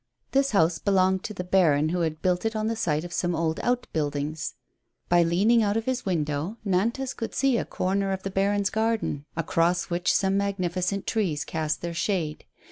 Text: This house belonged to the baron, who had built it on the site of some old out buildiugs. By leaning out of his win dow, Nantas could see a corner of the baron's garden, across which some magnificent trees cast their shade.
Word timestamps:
This 0.31 0.49
house 0.49 0.79
belonged 0.79 1.23
to 1.25 1.33
the 1.35 1.43
baron, 1.43 1.89
who 1.89 1.99
had 1.99 2.23
built 2.23 2.43
it 2.43 2.55
on 2.55 2.65
the 2.65 2.75
site 2.75 3.03
of 3.03 3.13
some 3.13 3.35
old 3.35 3.59
out 3.59 3.85
buildiugs. 3.93 4.55
By 5.09 5.21
leaning 5.21 5.61
out 5.61 5.77
of 5.77 5.85
his 5.85 6.07
win 6.07 6.23
dow, 6.23 6.57
Nantas 6.65 7.15
could 7.15 7.35
see 7.35 7.55
a 7.59 7.65
corner 7.65 8.11
of 8.11 8.23
the 8.23 8.31
baron's 8.31 8.71
garden, 8.71 9.25
across 9.37 9.91
which 9.91 10.11
some 10.11 10.37
magnificent 10.37 11.05
trees 11.05 11.45
cast 11.45 11.81
their 11.83 11.93
shade. 11.93 12.45